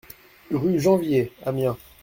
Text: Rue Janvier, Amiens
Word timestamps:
Rue 0.49 0.79
Janvier, 0.79 1.31
Amiens 1.45 1.77